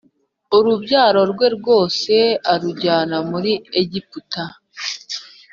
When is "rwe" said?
1.31-1.47